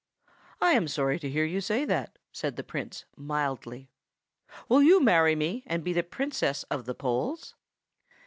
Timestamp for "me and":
5.35-5.83